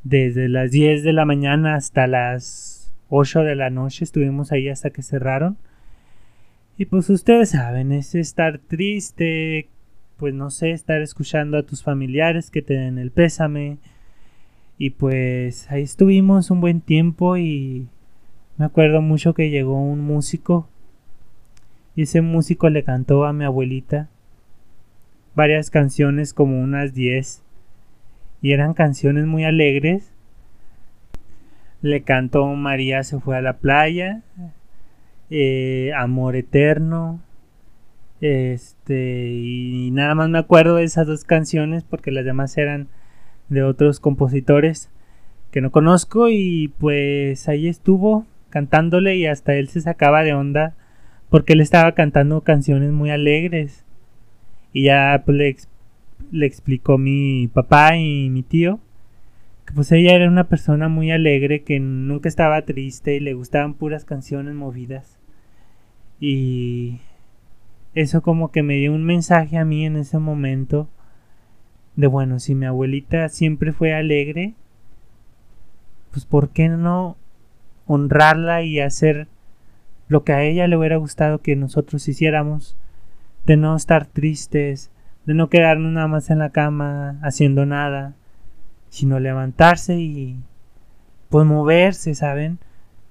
desde 0.09 0.47
las 0.47 0.71
10 0.71 1.03
de 1.03 1.11
la 1.11 1.25
mañana 1.25 1.75
hasta 1.75 2.07
las 2.07 2.93
8 3.09 3.41
de 3.41 3.55
la 3.55 3.69
noche, 3.69 4.05
estuvimos 4.05 4.51
ahí 4.51 4.69
hasta 4.69 4.89
que 4.89 5.03
cerraron. 5.03 5.57
Y 6.77 6.85
pues 6.85 7.09
ustedes 7.09 7.49
saben, 7.49 7.91
es 7.91 8.15
estar 8.15 8.59
triste, 8.59 9.67
pues 10.17 10.33
no 10.33 10.49
sé, 10.49 10.71
estar 10.71 11.01
escuchando 11.01 11.57
a 11.57 11.63
tus 11.63 11.83
familiares 11.83 12.51
que 12.51 12.61
te 12.61 12.75
den 12.75 12.97
el 12.99 13.11
pésame 13.11 13.79
y 14.77 14.91
pues 14.91 15.69
ahí 15.71 15.81
estuvimos 15.81 16.51
un 16.51 16.61
buen 16.61 16.81
tiempo 16.81 17.35
y 17.35 17.87
me 18.57 18.65
acuerdo 18.65 19.01
mucho 19.01 19.33
que 19.33 19.49
llegó 19.49 19.81
un 19.81 20.01
músico 20.01 20.69
y 21.95 22.03
ese 22.03 22.21
músico 22.21 22.69
le 22.69 22.83
cantó 22.83 23.25
a 23.25 23.33
mi 23.33 23.43
abuelita 23.43 24.07
varias 25.35 25.69
canciones 25.71 26.33
como 26.33 26.61
unas 26.61 26.93
10 26.93 27.41
y 28.41 28.51
eran 28.53 28.73
canciones 28.73 29.25
muy 29.25 29.43
alegres. 29.43 30.11
Le 31.81 32.01
cantó 32.01 32.45
María 32.47 33.03
se 33.03 33.19
fue 33.19 33.37
a 33.37 33.41
la 33.41 33.57
playa, 33.57 34.21
eh, 35.29 35.91
Amor 35.95 36.35
eterno, 36.35 37.21
este 38.21 39.29
y 39.31 39.91
nada 39.91 40.15
más 40.15 40.29
me 40.29 40.39
acuerdo 40.39 40.75
de 40.75 40.83
esas 40.83 41.05
dos 41.05 41.23
canciones 41.23 41.83
porque 41.83 42.11
las 42.11 42.25
demás 42.25 42.57
eran 42.57 42.87
de 43.49 43.63
otros 43.63 43.99
compositores 43.99 44.89
que 45.51 45.61
no 45.61 45.71
conozco 45.71 46.29
y 46.29 46.73
pues 46.79 47.47
ahí 47.47 47.67
estuvo 47.67 48.25
cantándole 48.49 49.15
y 49.17 49.27
hasta 49.27 49.53
él 49.53 49.69
se 49.69 49.81
sacaba 49.81 50.23
de 50.23 50.33
onda 50.33 50.75
porque 51.29 51.53
él 51.53 51.61
estaba 51.61 51.91
cantando 51.93 52.41
canciones 52.41 52.91
muy 52.91 53.11
alegres 53.11 53.85
y 54.73 54.85
ya 54.85 55.21
pues, 55.25 55.37
le, 55.37 55.55
le 56.31 56.45
explicó 56.45 56.97
mi 56.97 57.47
papá 57.47 57.97
y 57.97 58.29
mi 58.29 58.43
tío 58.43 58.79
que 59.65 59.73
pues 59.73 59.91
ella 59.91 60.13
era 60.13 60.29
una 60.29 60.47
persona 60.47 60.87
muy 60.87 61.11
alegre 61.11 61.63
que 61.63 61.79
nunca 61.79 62.29
estaba 62.29 62.61
triste 62.61 63.15
y 63.15 63.19
le 63.19 63.33
gustaban 63.33 63.73
puras 63.73 64.05
canciones 64.05 64.55
movidas 64.55 65.19
y 66.19 66.99
eso 67.93 68.21
como 68.21 68.51
que 68.51 68.63
me 68.63 68.75
dio 68.75 68.93
un 68.93 69.03
mensaje 69.03 69.57
a 69.57 69.65
mí 69.65 69.85
en 69.85 69.97
ese 69.97 70.19
momento 70.19 70.87
de 71.97 72.07
bueno, 72.07 72.39
si 72.39 72.55
mi 72.55 72.67
abuelita 72.67 73.27
siempre 73.27 73.73
fue 73.73 73.93
alegre, 73.93 74.53
pues 76.11 76.25
¿por 76.25 76.49
qué 76.49 76.69
no 76.69 77.17
honrarla 77.87 78.61
y 78.61 78.79
hacer 78.79 79.27
lo 80.07 80.23
que 80.23 80.31
a 80.31 80.43
ella 80.43 80.67
le 80.67 80.77
hubiera 80.77 80.97
gustado 80.97 81.39
que 81.39 81.55
nosotros 81.55 82.07
hiciéramos? 82.07 82.77
De 83.45 83.57
no 83.57 83.75
estar 83.75 84.05
tristes, 84.05 84.91
de 85.27 85.33
no 85.33 85.49
quedarnos 85.49 85.91
nada 85.91 86.07
más 86.07 86.29
en 86.29 86.39
la 86.39 86.51
cama 86.51 87.19
haciendo 87.21 87.65
nada, 87.65 88.15
sino 88.89 89.19
levantarse 89.19 89.99
y 89.99 90.39
pues 91.29 91.45
moverse, 91.45 92.15
¿saben? 92.15 92.59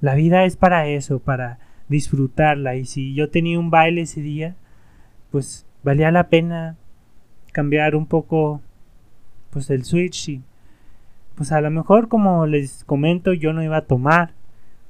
La 0.01 0.15
vida 0.15 0.45
es 0.45 0.57
para 0.57 0.89
eso, 0.89 1.19
para 1.19 1.59
disfrutarla 1.89 2.75
y 2.75 2.87
si 2.87 3.15
yo 3.15 3.29
tenía 3.29 3.59
un 3.59 3.71
baile 3.71 4.01
ese 4.01 4.23
día, 4.23 4.57
pues 5.31 5.67
valía 5.85 6.11
la 6.11 6.31
pena 6.31 6.77
cambiar 7.53 7.95
un 7.95 8.07
poco 8.07 8.63
pues 9.51 9.69
el 9.69 9.85
Switch 9.85 10.31
y 10.31 10.43
pues 11.35 11.53
a 11.53 11.61
lo 11.61 11.71
mejor 11.71 12.09
como 12.09 12.47
les 12.47 12.83
comento 12.85 13.35
yo 13.35 13.53
no 13.53 13.63
iba 13.63 13.77
a 13.77 13.87
tomar, 13.87 14.33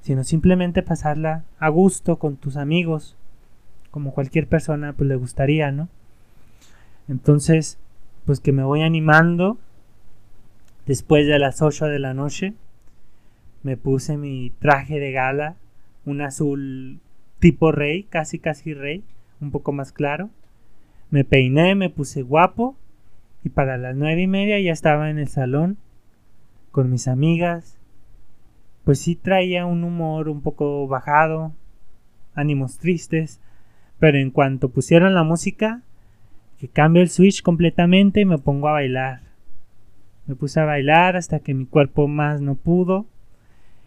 sino 0.00 0.23
simplemente 0.23 0.80
pasarla 0.85 1.42
a 1.59 1.71
gusto 1.71 2.21
con 2.21 2.37
tus 2.37 2.56
amigos, 2.56 3.16
como 3.90 4.12
cualquier 4.12 4.47
persona 4.47 4.92
pues 4.92 5.09
le 5.09 5.16
gustaría, 5.16 5.73
¿no? 5.73 5.88
Entonces, 7.08 7.78
pues 8.25 8.40
que 8.40 8.52
me 8.52 8.64
voy 8.64 8.82
animando 8.82 9.58
después 10.86 11.26
de 11.26 11.38
las 11.38 11.62
8 11.62 11.86
de 11.86 11.98
la 11.98 12.14
noche, 12.14 12.54
me 13.62 13.76
puse 13.76 14.16
mi 14.16 14.52
traje 14.58 15.00
de 15.00 15.12
gala, 15.12 15.56
un 16.04 16.20
azul 16.20 17.00
tipo 17.38 17.72
rey, 17.72 18.04
casi 18.04 18.38
casi 18.38 18.75
rey, 18.75 19.02
un 19.40 19.50
poco 19.50 19.72
más 19.72 19.92
claro. 19.92 20.30
Me 21.10 21.25
peiné, 21.25 21.75
me 21.75 21.90
puse 21.90 22.22
guapo 22.22 22.76
y 23.44 23.48
para 23.48 23.76
las 23.76 23.94
nueve 23.94 24.22
y 24.22 24.26
media 24.26 24.58
ya 24.60 24.72
estaba 24.72 25.10
en 25.10 25.18
el 25.18 25.28
salón 25.28 25.78
con 26.72 26.90
mis 26.90 27.08
amigas. 27.08 27.78
Pues 28.84 29.00
sí 29.00 29.16
traía 29.16 29.66
un 29.66 29.82
humor 29.84 30.28
un 30.28 30.42
poco 30.42 30.86
bajado, 30.86 31.52
ánimos 32.34 32.78
tristes, 32.78 33.40
pero 33.98 34.18
en 34.18 34.30
cuanto 34.30 34.68
pusieron 34.68 35.14
la 35.14 35.25
música, 35.25 35.82
que 36.58 36.68
cambio 36.68 37.02
el 37.02 37.08
switch 37.08 37.42
completamente 37.42 38.20
y 38.20 38.25
me 38.25 38.38
pongo 38.38 38.68
a 38.68 38.72
bailar. 38.72 39.20
Me 40.26 40.34
puse 40.34 40.60
a 40.60 40.64
bailar 40.64 41.16
hasta 41.16 41.40
que 41.40 41.54
mi 41.54 41.66
cuerpo 41.66 42.08
más 42.08 42.40
no 42.40 42.54
pudo. 42.54 43.06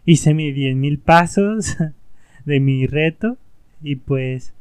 Hice 0.05 0.33
mis 0.33 0.55
diez 0.55 0.75
mil 0.75 0.99
pasos 0.99 1.77
de 2.45 2.59
mi 2.59 2.87
reto 2.87 3.37
y 3.81 3.95
pues 3.95 4.53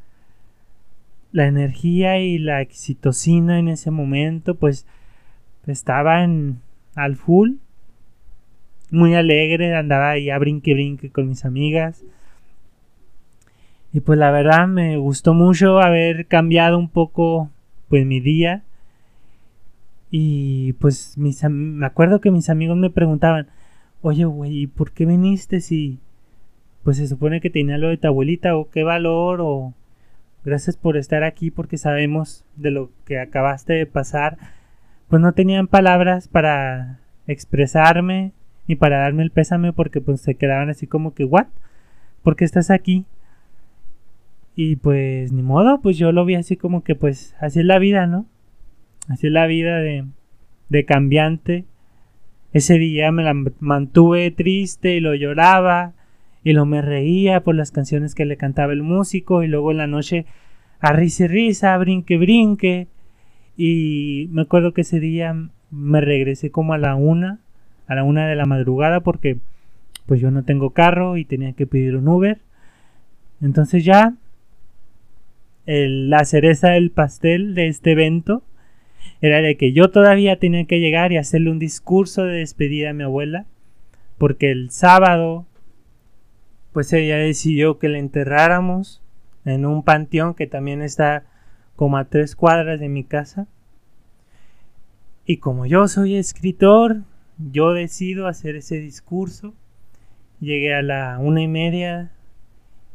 la 1.31 1.47
energía 1.47 2.19
y 2.19 2.37
la 2.39 2.61
excitocina 2.61 3.59
en 3.59 3.67
ese 3.67 3.91
momento, 3.91 4.55
pues 4.55 4.85
estaba 5.67 6.23
en 6.23 6.59
al 6.95 7.15
full, 7.15 7.53
muy 8.91 9.13
alegre, 9.15 9.75
andaba 9.75 10.11
ahí 10.11 10.29
a 10.29 10.39
brinque 10.39 10.73
brinque 10.73 11.11
con 11.11 11.29
mis 11.29 11.45
amigas. 11.45 12.03
Y 13.93 14.01
pues 14.01 14.19
la 14.19 14.31
verdad 14.31 14.67
me 14.67 14.97
gustó 14.97 15.33
mucho 15.33 15.79
haber 15.79 16.27
cambiado 16.27 16.77
un 16.77 16.89
poco 16.89 17.49
pues 17.89 18.05
mi 18.05 18.19
día. 18.19 18.63
Y 20.11 20.73
pues 20.73 21.17
mis, 21.17 21.43
me 21.49 21.85
acuerdo 21.85 22.21
que 22.21 22.31
mis 22.31 22.49
amigos 22.49 22.77
me 22.77 22.89
preguntaban, 22.89 23.47
oye 24.01 24.25
güey, 24.25 24.67
¿por 24.67 24.91
qué 24.91 25.05
viniste 25.05 25.61
si 25.61 25.99
pues 26.83 26.97
se 26.97 27.07
supone 27.07 27.41
que 27.41 27.49
tenía 27.49 27.77
lo 27.77 27.89
de 27.89 27.97
tu 27.97 28.07
abuelita 28.07 28.55
o 28.55 28.69
qué 28.69 28.83
valor 28.83 29.39
o 29.41 29.73
Gracias 30.45 30.77
por 30.77 30.95
estar 30.95 31.23
aquí 31.23 31.51
porque 31.51 31.77
sabemos 31.77 32.45
de 32.55 32.71
lo 32.71 32.89
que 33.05 33.19
acabaste 33.19 33.73
de 33.73 33.85
pasar. 33.85 34.37
Pues 35.09 35.21
no 35.21 35.33
tenían 35.33 35.67
palabras 35.67 36.27
para 36.27 36.99
expresarme 37.27 38.31
ni 38.67 38.75
para 38.75 38.99
darme 38.99 39.23
el 39.23 39.31
pésame 39.31 39.73
porque 39.73 39.99
pues 39.99 40.21
se 40.21 40.35
quedaban 40.35 40.69
así 40.69 40.87
como 40.87 41.13
que, 41.13 41.25
¿what? 41.25 41.47
¿Por 42.23 42.35
qué 42.35 42.45
estás 42.45 42.69
aquí? 42.69 43.05
Y 44.61 44.75
pues 44.75 45.31
ni 45.31 45.41
modo, 45.41 45.79
pues 45.79 45.97
yo 45.97 46.11
lo 46.11 46.25
vi 46.25 46.35
así 46.35 46.57
como 46.57 46.83
que 46.83 46.93
pues 46.93 47.33
así 47.39 47.59
es 47.59 47.65
la 47.65 47.79
vida, 47.79 48.07
¿no? 48.07 48.25
Así 49.07 49.27
es 49.27 49.31
la 49.31 49.47
vida 49.47 49.77
de, 49.77 50.03
de 50.67 50.83
cambiante. 50.83 51.63
Ese 52.51 52.77
día 52.77 53.09
me 53.13 53.23
la 53.23 53.33
mantuve 53.61 54.31
triste 54.31 54.95
y 54.95 54.99
lo 54.99 55.15
lloraba 55.15 55.93
y 56.43 56.51
lo 56.51 56.65
me 56.65 56.81
reía 56.81 57.41
por 57.41 57.55
las 57.55 57.71
canciones 57.71 58.15
que 58.15 58.25
le 58.25 58.35
cantaba 58.35 58.73
el 58.73 58.83
músico 58.83 59.43
y 59.43 59.47
luego 59.47 59.71
en 59.71 59.77
la 59.77 59.87
noche 59.87 60.25
a 60.81 60.91
risa 60.91 61.23
y 61.23 61.27
risa, 61.27 61.77
brinque, 61.77 62.17
brinque. 62.17 62.89
Y 63.55 64.27
me 64.33 64.41
acuerdo 64.41 64.73
que 64.73 64.81
ese 64.81 64.99
día 64.99 65.37
me 65.71 66.01
regresé 66.01 66.51
como 66.51 66.73
a 66.73 66.77
la 66.77 66.95
una, 66.95 67.39
a 67.87 67.95
la 67.95 68.03
una 68.03 68.27
de 68.27 68.35
la 68.35 68.45
madrugada 68.45 68.99
porque 68.99 69.37
pues 70.05 70.19
yo 70.19 70.31
no 70.31 70.43
tengo 70.43 70.71
carro 70.71 71.15
y 71.15 71.23
tenía 71.23 71.53
que 71.53 71.65
pedir 71.65 71.95
un 71.95 72.09
Uber. 72.09 72.41
Entonces 73.39 73.85
ya 73.85 74.17
la 75.71 76.25
cereza 76.25 76.69
del 76.69 76.89
pastel 76.89 77.53
de 77.53 77.67
este 77.67 77.91
evento 77.91 78.41
era 79.21 79.39
de 79.39 79.55
que 79.55 79.71
yo 79.71 79.91
todavía 79.91 80.39
tenía 80.39 80.65
que 80.65 80.79
llegar 80.79 81.11
y 81.11 81.17
hacerle 81.17 81.51
un 81.51 81.59
discurso 81.59 82.23
de 82.23 82.39
despedida 82.39 82.89
a 82.89 82.93
mi 82.93 83.03
abuela, 83.03 83.45
porque 84.17 84.49
el 84.49 84.71
sábado, 84.71 85.45
pues 86.73 86.91
ella 86.91 87.17
decidió 87.17 87.77
que 87.77 87.87
la 87.87 87.99
enterráramos 87.99 89.03
en 89.45 89.67
un 89.67 89.83
panteón 89.83 90.33
que 90.33 90.47
también 90.47 90.81
está 90.81 91.25
como 91.75 91.97
a 91.97 92.05
tres 92.05 92.35
cuadras 92.35 92.79
de 92.79 92.89
mi 92.89 93.03
casa. 93.03 93.47
Y 95.27 95.37
como 95.37 95.67
yo 95.67 95.87
soy 95.87 96.15
escritor, 96.15 97.03
yo 97.37 97.73
decido 97.73 98.25
hacer 98.25 98.55
ese 98.55 98.79
discurso. 98.79 99.53
Llegué 100.39 100.73
a 100.73 100.81
la 100.81 101.19
una 101.19 101.43
y 101.43 101.47
media 101.47 102.11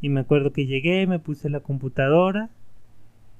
y 0.00 0.08
me 0.08 0.20
acuerdo 0.20 0.52
que 0.52 0.66
llegué, 0.66 1.06
me 1.06 1.20
puse 1.20 1.48
la 1.48 1.60
computadora 1.60 2.50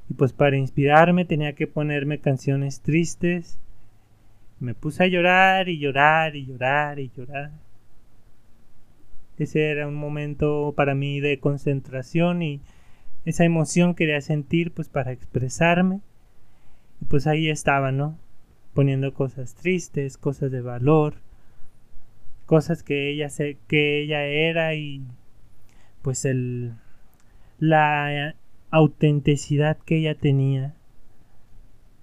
y 0.08 0.14
pues 0.14 0.32
para 0.32 0.56
inspirarme 0.56 1.25
tenía 1.25 1.54
que 1.54 1.66
ponerme 1.66 2.18
canciones 2.18 2.80
tristes. 2.80 3.58
Me 4.61 4.75
puse 4.75 5.04
a 5.04 5.06
llorar 5.06 5.68
y 5.68 5.78
llorar 5.78 6.37
y 6.37 6.46
llorar 6.46 6.99
y 6.99 7.11
llorar. 7.16 7.50
Ese 9.38 9.70
era 9.70 9.88
un 9.88 9.96
momento 9.96 10.75
para 10.76 10.94
mí 10.94 11.20
de 11.20 11.40
concentración 11.40 12.42
y 12.42 12.61
esa 13.25 13.44
emoción 13.44 13.94
quería 13.94 14.20
sentir 14.20 14.73
pues 14.73 14.88
para 14.88 15.12
expresarme. 15.12 16.00
Y 17.00 17.06
pues 17.06 17.26
ahí 17.26 17.49
estaba, 17.50 17.90
¿no? 17.90 18.18
Poniendo 18.75 19.14
cosas 19.14 19.54
tristes, 19.54 20.18
cosas 20.18 20.50
de 20.52 20.61
valor, 20.61 21.14
cosas 22.46 22.82
que 22.82 23.11
ella 23.11 23.30
se, 23.30 23.56
que 23.66 24.02
ella 24.02 24.25
era 24.25 24.75
y 24.75 25.02
pues 26.02 26.25
el 26.25 26.75
la 27.58 28.34
autenticidad 28.74 29.78
que 29.78 29.98
ella 29.98 30.16
tenía. 30.16 30.74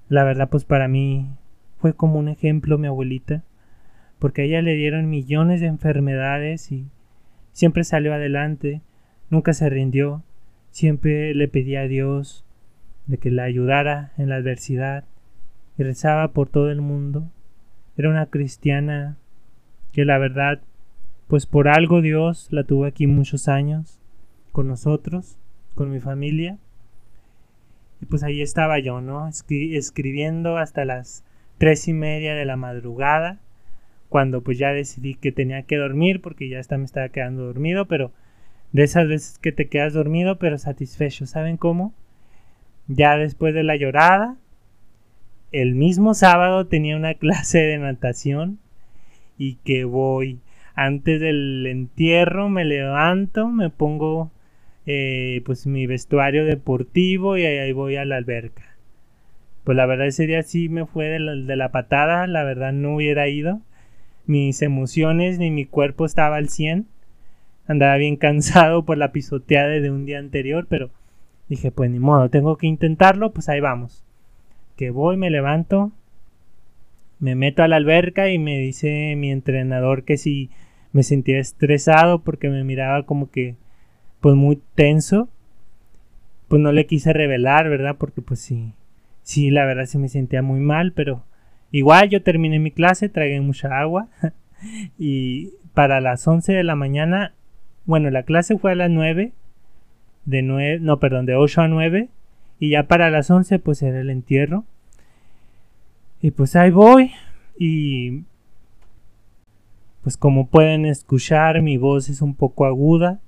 La 0.08 0.24
verdad, 0.24 0.50
pues 0.50 0.64
para 0.64 0.88
mí 0.88 1.28
fue 1.80 1.94
como 1.94 2.18
un 2.18 2.30
ejemplo 2.30 2.78
mi 2.78 2.88
abuelita, 2.88 3.44
porque 4.20 4.44
a 4.44 4.46
ella 4.46 4.62
le 4.62 4.76
dieron 4.76 5.10
millones 5.10 5.60
de 5.60 5.68
enfermedades 5.68 6.72
y 6.72 6.88
siempre 7.52 7.84
salió 7.84 8.14
adelante, 8.14 8.82
nunca 9.30 9.52
se 9.52 9.70
rindió, 9.70 10.24
siempre 10.70 11.36
le 11.36 11.50
pedía 11.50 11.82
a 11.82 11.88
Dios 11.88 12.46
de 13.06 13.18
que 13.18 13.32
la 13.32 13.44
ayudara 13.44 14.14
en 14.18 14.30
la 14.30 14.36
adversidad 14.36 15.04
y 15.78 15.84
rezaba 15.84 16.30
por 16.30 16.48
todo 16.48 16.72
el 16.72 16.80
mundo. 16.80 17.30
Era 17.98 18.10
una 18.10 18.28
cristiana 18.28 19.18
que 19.92 20.06
la 20.06 20.18
verdad, 20.18 20.62
pues 21.28 21.46
por 21.46 21.68
algo 21.68 22.02
Dios 22.02 22.48
la 22.50 22.64
tuvo 22.64 22.86
aquí 22.86 23.08
muchos 23.08 23.50
años 23.50 24.00
con 24.54 24.70
nosotros 24.70 25.38
con 25.76 25.92
mi 25.92 26.00
familia. 26.00 26.58
Y 28.02 28.06
pues 28.06 28.24
ahí 28.24 28.42
estaba 28.42 28.80
yo, 28.80 29.02
¿no? 29.02 29.28
escribiendo 29.28 30.58
hasta 30.58 30.86
las 30.86 31.24
tres 31.58 31.88
y 31.88 31.94
media 31.94 32.34
de 32.34 32.46
la 32.46 32.56
madrugada, 32.56 33.38
cuando 34.10 34.42
pues 34.42 34.58
ya 34.58 34.74
decidí 34.74 35.14
que 35.16 35.32
tenía 35.32 35.62
que 35.64 35.78
dormir 35.78 36.22
porque 36.22 36.50
ya 36.50 36.60
está, 36.60 36.78
me 36.78 36.86
estaba 36.86 37.10
quedando 37.10 37.46
dormido, 37.46 37.86
pero 37.86 38.12
de 38.72 38.84
esas 38.84 39.08
veces 39.08 39.38
que 39.38 39.52
te 39.52 39.68
quedas 39.68 39.94
dormido 39.94 40.38
pero 40.40 40.58
satisfecho, 40.58 41.26
¿saben 41.28 41.58
cómo? 41.58 41.94
Ya 42.88 43.16
después 43.18 43.54
de 43.54 43.64
la 43.64 43.76
llorada, 43.76 44.36
el 45.52 45.76
mismo 45.76 46.14
sábado 46.14 46.66
tenía 46.68 46.98
una 46.98 47.14
clase 47.16 47.60
de 47.60 47.78
natación 47.78 48.60
y 49.38 49.56
que 49.64 49.84
voy 49.84 50.40
antes 50.74 51.20
del 51.20 51.68
entierro 51.68 52.50
me 52.50 52.66
levanto, 52.66 53.48
me 53.48 53.70
pongo 53.70 54.32
eh, 54.86 55.42
pues 55.46 55.68
mi 55.68 55.86
vestuario 55.86 56.46
deportivo 56.46 57.38
y 57.38 57.46
ahí 57.46 57.72
voy 57.72 57.96
a 57.96 58.06
la 58.06 58.18
alberca. 58.18 58.64
Pues 59.64 59.78
la 59.78 59.86
verdad 59.86 60.08
ese 60.08 60.26
día 60.26 60.42
sí 60.44 60.70
me 60.70 60.86
fue 60.86 61.06
de 61.06 61.20
la, 61.56 61.72
patada, 61.72 62.26
la 62.28 62.44
verdad 62.44 62.74
no 62.74 62.96
hubiera 62.96 63.28
ido. 63.28 63.62
Mis 64.26 64.62
emociones 64.62 65.38
ni 65.38 65.52
mi 65.52 65.66
cuerpo 65.66 66.06
estaba 66.06 66.38
al 66.38 66.50
100. 66.50 66.88
Andaba 67.68 67.96
bien 67.98 68.16
cansado 68.16 68.86
por 68.86 68.98
la 68.98 69.12
pisoteada 69.12 69.70
de 69.70 69.92
un 69.92 70.06
día 70.06 70.20
anterior, 70.20 70.66
pero 70.68 70.90
dije, 71.48 71.72
pues 71.72 71.92
ni 71.92 72.00
modo, 72.00 72.30
tengo 72.30 72.58
que 72.58 72.68
intentarlo, 72.68 73.32
pues 73.34 73.50
ahí 73.50 73.60
vamos. 73.60 74.04
Que 74.78 74.90
voy, 74.90 75.16
me 75.16 75.30
levanto, 75.30 75.92
me 77.20 77.36
meto 77.36 77.62
a 77.62 77.68
la 77.68 77.76
alberca 77.76 78.30
y 78.30 78.40
me 78.40 78.58
dice 78.58 79.16
mi 79.16 79.32
entrenador 79.32 80.04
que 80.04 80.18
si 80.18 80.50
me 80.92 81.04
sentía 81.04 81.40
estresado 81.40 82.24
porque 82.24 82.50
me 82.50 82.64
miraba 82.64 83.06
como 83.06 83.30
que 83.30 83.56
pues 84.22 84.36
muy 84.36 84.62
tenso. 84.76 85.28
Pues 86.48 86.62
no 86.62 86.72
le 86.72 86.86
quise 86.86 87.12
revelar, 87.12 87.70
¿verdad? 87.70 87.96
Porque 87.98 88.22
pues 88.22 88.40
sí, 88.40 88.74
sí, 89.24 89.50
la 89.52 89.66
verdad 89.66 89.86
sí 89.86 89.98
me 89.98 90.10
sentía 90.10 90.42
muy 90.42 90.60
mal, 90.60 90.94
pero 90.94 91.24
igual 91.72 92.10
yo 92.10 92.24
terminé 92.24 92.60
mi 92.60 92.72
clase, 92.72 93.10
tragué 93.10 93.40
mucha 93.42 93.80
agua 93.80 94.08
y 95.00 95.54
para 95.74 96.02
las 96.02 96.28
11 96.28 96.54
de 96.54 96.64
la 96.64 96.76
mañana, 96.76 97.34
bueno, 97.86 98.10
la 98.10 98.24
clase 98.24 98.58
fue 98.58 98.74
a 98.74 98.76
las 98.76 98.90
9, 98.90 99.32
de 100.26 100.42
9, 100.42 100.80
no, 100.82 101.00
perdón, 101.00 101.26
de 101.26 101.36
8 101.36 101.62
a 101.62 101.68
9 101.68 102.10
y 102.60 102.70
ya 102.70 102.84
para 102.84 103.10
las 103.10 103.32
11 103.32 103.60
pues 103.60 103.82
era 103.82 104.00
el 104.00 104.10
entierro. 104.10 104.66
Y 106.22 106.32
pues 106.32 106.56
ahí 106.56 106.70
voy 106.70 107.12
y 107.58 108.24
pues 110.04 110.18
como 110.18 110.48
pueden 110.48 110.86
escuchar 110.86 111.62
mi 111.62 111.78
voz 111.78 112.10
es 112.10 112.22
un 112.22 112.36
poco 112.36 112.66
aguda 112.66 113.20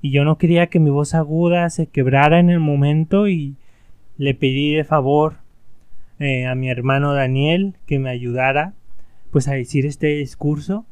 y 0.00 0.10
yo 0.10 0.24
no 0.24 0.38
quería 0.38 0.68
que 0.68 0.80
mi 0.80 0.90
voz 0.90 1.14
aguda 1.14 1.68
se 1.70 1.86
quebrara 1.86 2.38
en 2.38 2.50
el 2.50 2.60
momento 2.60 3.28
y 3.28 3.56
le 4.16 4.34
pedí 4.34 4.74
de 4.74 4.84
favor 4.84 5.38
eh, 6.18 6.46
a 6.46 6.54
mi 6.54 6.70
hermano 6.70 7.14
Daniel 7.14 7.74
que 7.86 7.98
me 7.98 8.10
ayudara 8.10 8.74
pues 9.30 9.48
a 9.48 9.54
decir 9.54 9.86
este 9.86 10.08
discurso. 10.08 10.86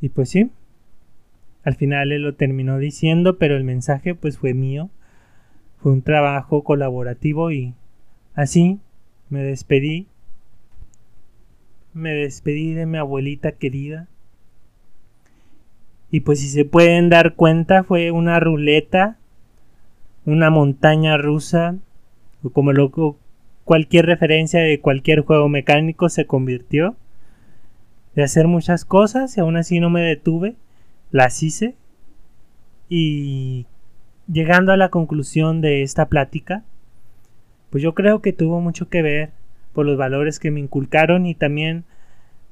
Y 0.00 0.10
pues 0.10 0.30
sí 0.30 0.50
al 1.62 1.74
final 1.74 2.12
él 2.12 2.22
lo 2.22 2.34
terminó 2.34 2.78
diciendo 2.78 3.38
pero 3.38 3.56
el 3.56 3.64
mensaje 3.64 4.14
pues 4.14 4.38
fue 4.38 4.54
mío. 4.54 4.90
Fue 5.78 5.92
un 5.92 6.02
trabajo 6.02 6.62
colaborativo 6.62 7.50
y 7.52 7.74
así 8.34 8.80
me 9.30 9.42
despedí. 9.42 10.08
Me 11.94 12.12
despedí 12.12 12.74
de 12.74 12.84
mi 12.84 12.98
abuelita 12.98 13.52
querida 13.52 14.08
y 16.10 16.20
pues 16.20 16.40
si 16.40 16.48
se 16.48 16.64
pueden 16.64 17.08
dar 17.08 17.34
cuenta 17.34 17.82
fue 17.82 18.10
una 18.10 18.38
ruleta, 18.38 19.18
una 20.24 20.50
montaña 20.50 21.16
rusa, 21.16 21.76
o 22.42 22.50
como 22.50 22.72
lo, 22.72 22.90
cualquier 23.64 24.06
referencia 24.06 24.60
de 24.60 24.80
cualquier 24.80 25.20
juego 25.20 25.48
mecánico 25.48 26.08
se 26.08 26.26
convirtió. 26.26 26.96
De 28.14 28.22
hacer 28.22 28.48
muchas 28.48 28.86
cosas 28.86 29.36
y 29.36 29.40
aún 29.40 29.56
así 29.56 29.78
no 29.78 29.90
me 29.90 30.00
detuve, 30.00 30.54
las 31.10 31.42
hice. 31.42 31.74
Y 32.88 33.66
llegando 34.26 34.72
a 34.72 34.78
la 34.78 34.88
conclusión 34.88 35.60
de 35.60 35.82
esta 35.82 36.06
plática, 36.08 36.64
pues 37.68 37.82
yo 37.82 37.94
creo 37.94 38.22
que 38.22 38.32
tuvo 38.32 38.60
mucho 38.60 38.88
que 38.88 39.02
ver 39.02 39.30
por 39.74 39.84
los 39.84 39.98
valores 39.98 40.38
que 40.38 40.50
me 40.50 40.60
inculcaron 40.60 41.26
y 41.26 41.34
también 41.34 41.84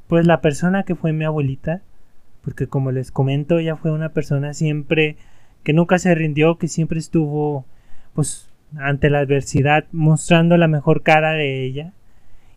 pues 0.06 0.26
la 0.26 0.42
persona 0.42 0.82
que 0.82 0.96
fue 0.96 1.14
mi 1.14 1.24
abuelita 1.24 1.80
porque 2.44 2.66
como 2.66 2.92
les 2.92 3.10
comento, 3.10 3.58
ella 3.58 3.76
fue 3.76 3.90
una 3.90 4.10
persona 4.10 4.52
siempre 4.52 5.16
que 5.62 5.72
nunca 5.72 5.98
se 5.98 6.14
rindió, 6.14 6.58
que 6.58 6.68
siempre 6.68 6.98
estuvo 6.98 7.64
pues 8.12 8.50
ante 8.76 9.08
la 9.10 9.20
adversidad 9.20 9.86
mostrando 9.92 10.56
la 10.56 10.68
mejor 10.68 11.02
cara 11.02 11.32
de 11.32 11.64
ella. 11.64 11.92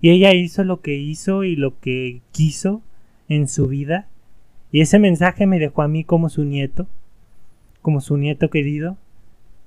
Y 0.02 0.10
ella 0.10 0.34
hizo 0.34 0.63
lo 0.63 0.82
que 0.82 0.95
hizo 0.95 1.43
y 1.43 1.56
lo 1.56 1.80
que 1.80 2.21
quiso 2.32 2.82
en 3.30 3.47
su 3.47 3.67
vida. 3.67 4.08
Y 4.71 4.82
ese 4.82 5.00
mensaje 5.00 5.47
me 5.47 5.60
dejó 5.60 5.82
a 5.82 5.88
mí 5.88 6.04
como 6.04 6.30
su 6.30 6.43
nieto, 6.43 6.88
como 7.82 8.02
su 8.02 8.17
nieto 8.17 8.50
querido, 8.50 8.97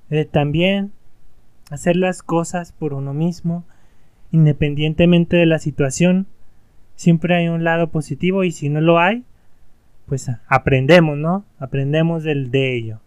de 0.09 0.25
también 0.25 0.91
hacer 1.71 1.95
las 1.95 2.21
cosas 2.21 2.71
por 2.71 2.93
uno 2.93 3.13
mismo, 3.13 3.65
independientemente 4.31 5.35
de 5.35 5.47
la 5.47 5.57
situación. 5.57 6.27
Siempre 6.95 7.35
hay 7.35 7.47
un 7.47 7.63
lado 7.63 7.89
positivo 7.89 8.43
y 8.43 8.51
si 8.51 8.69
no 8.69 8.79
lo 8.79 8.99
hay, 8.99 9.23
pues 10.11 10.29
aprendemos, 10.49 11.17
¿no? 11.17 11.45
Aprendemos 11.57 12.25
del, 12.25 12.51
de 12.51 12.75
ello. 12.75 12.99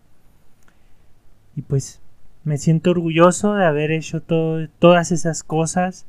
Y 1.54 1.60
pues 1.60 2.00
me 2.44 2.56
siento 2.56 2.92
orgulloso 2.92 3.52
de 3.52 3.66
haber 3.66 3.90
hecho 3.90 4.22
todas 4.22 5.12
esas 5.12 5.42
cosas, 5.42 6.06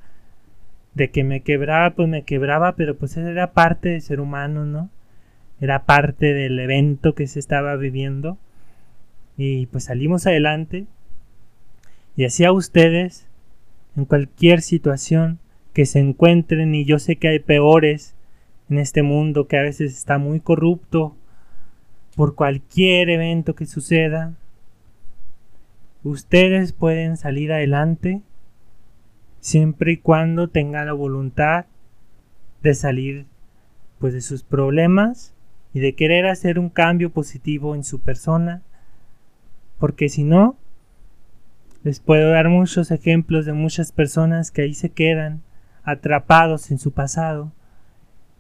de 0.93 1.11
que 1.11 1.25
me 1.25 1.41
quebraba, 1.41 1.95
pues 1.95 2.07
me 2.07 2.23
quebraba, 2.23 2.77
pero 2.77 2.95
pues 2.95 3.17
era 3.17 3.51
parte 3.51 3.89
de 3.89 3.99
ser 3.99 4.21
humano, 4.21 4.63
¿no? 4.63 4.89
Era 5.59 5.83
parte 5.83 6.33
del 6.33 6.57
evento 6.59 7.13
que 7.13 7.27
se 7.27 7.39
estaba 7.39 7.75
viviendo. 7.75 8.37
Y 9.35 9.65
pues 9.65 9.83
salimos 9.83 10.25
adelante. 10.27 10.85
Y 12.15 12.23
así 12.23 12.45
a 12.45 12.53
ustedes, 12.53 13.27
en 13.97 14.05
cualquier 14.05 14.61
situación 14.61 15.39
que 15.73 15.85
se 15.85 15.99
encuentren, 15.99 16.73
y 16.73 16.85
yo 16.85 16.99
sé 16.99 17.17
que 17.17 17.27
hay 17.27 17.39
peores, 17.39 18.15
en 18.69 18.77
este 18.79 19.03
mundo 19.03 19.47
que 19.47 19.57
a 19.57 19.61
veces 19.61 19.93
está 19.93 20.17
muy 20.17 20.39
corrupto 20.39 21.15
por 22.15 22.35
cualquier 22.35 23.09
evento 23.09 23.55
que 23.55 23.65
suceda. 23.65 24.33
ustedes 26.03 26.71
pueden 26.71 27.17
salir 27.17 27.51
adelante 27.51 28.21
siempre 29.39 29.93
y 29.93 29.97
cuando 29.97 30.47
tengan 30.47 30.85
la 30.87 30.93
voluntad 30.93 31.65
de 32.61 32.73
salir 32.73 33.25
pues 33.99 34.13
de 34.13 34.21
sus 34.21 34.43
problemas 34.43 35.33
y 35.73 35.79
de 35.79 35.93
querer 35.93 36.25
hacer 36.27 36.57
un 36.57 36.69
cambio 36.69 37.11
positivo 37.11 37.75
en 37.75 37.83
su 37.83 37.99
persona 37.99 38.61
porque 39.77 40.09
si 40.09 40.23
no 40.23 40.55
les 41.83 41.99
puedo 41.99 42.31
dar 42.31 42.49
muchos 42.49 42.89
ejemplos 42.91 43.45
de 43.45 43.53
muchas 43.53 43.91
personas 43.91 44.51
que 44.51 44.63
ahí 44.63 44.73
se 44.73 44.89
quedan 44.89 45.41
atrapados 45.83 46.71
en 46.71 46.79
su 46.79 46.91
pasado 46.91 47.51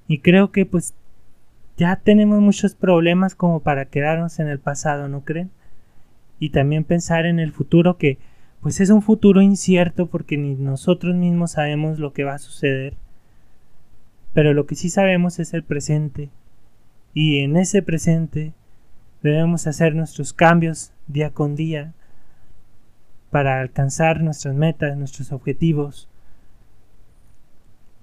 y 0.07 0.19
creo 0.19 0.51
que 0.51 0.65
pues 0.65 0.93
ya 1.77 1.95
tenemos 1.97 2.39
muchos 2.41 2.75
problemas 2.75 3.35
como 3.35 3.59
para 3.59 3.85
quedarnos 3.85 4.39
en 4.39 4.47
el 4.47 4.59
pasado, 4.59 5.07
¿no 5.07 5.25
creen? 5.25 5.51
Y 6.39 6.49
también 6.49 6.83
pensar 6.83 7.25
en 7.25 7.39
el 7.39 7.51
futuro 7.51 7.97
que 7.97 8.17
pues 8.61 8.79
es 8.79 8.89
un 8.89 9.01
futuro 9.01 9.41
incierto 9.41 10.07
porque 10.07 10.37
ni 10.37 10.55
nosotros 10.55 11.15
mismos 11.15 11.51
sabemos 11.51 11.99
lo 11.99 12.13
que 12.13 12.23
va 12.23 12.35
a 12.35 12.39
suceder. 12.39 12.95
Pero 14.33 14.53
lo 14.53 14.65
que 14.65 14.75
sí 14.75 14.89
sabemos 14.89 15.39
es 15.39 15.53
el 15.53 15.63
presente. 15.63 16.29
Y 17.13 17.39
en 17.39 17.57
ese 17.57 17.81
presente 17.81 18.53
debemos 19.21 19.67
hacer 19.67 19.95
nuestros 19.95 20.33
cambios 20.33 20.91
día 21.07 21.29
con 21.29 21.55
día 21.55 21.93
para 23.31 23.61
alcanzar 23.61 24.21
nuestras 24.21 24.55
metas, 24.55 24.97
nuestros 24.97 25.31
objetivos. 25.31 26.09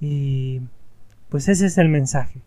Y 0.00 0.62
pues 1.32 1.48
ese 1.48 1.64
es 1.64 1.78
el 1.78 1.88
mensaje. 1.88 2.42